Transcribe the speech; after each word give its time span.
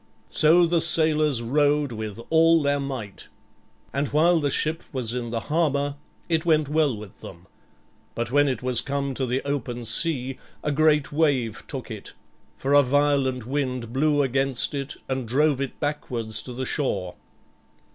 So 0.31 0.65
the 0.65 0.81
sailors 0.81 1.43
rowed 1.43 1.91
with 1.91 2.19
all 2.31 2.63
their 2.63 2.79
might; 2.79 3.27
and 3.93 4.07
while 4.07 4.39
the 4.39 4.49
ship 4.49 4.81
was 4.91 5.13
in 5.13 5.29
the 5.29 5.41
harbor 5.41 5.95
it 6.27 6.43
went 6.43 6.67
well 6.67 6.97
with 6.97 7.21
them, 7.21 7.45
but 8.15 8.31
when 8.31 8.47
it 8.49 8.63
was 8.63 8.81
come 8.81 9.13
to 9.13 9.27
the 9.27 9.43
open 9.43 9.85
sea 9.85 10.39
a 10.63 10.71
great 10.71 11.11
wave 11.11 11.65
took 11.67 11.91
it, 11.91 12.13
for 12.57 12.73
a 12.73 12.81
violent 12.81 13.45
wind 13.45 13.93
blew 13.93 14.23
against 14.23 14.73
it 14.73 14.95
and 15.07 15.27
drove 15.27 15.61
it 15.61 15.79
backwards 15.79 16.41
to 16.41 16.53
the 16.53 16.65
shore. 16.65 17.13